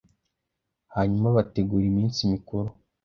hanyuma 0.95 1.35
bategura 1.37 1.85
iminsi 1.91 2.29
mikuru 2.33 2.69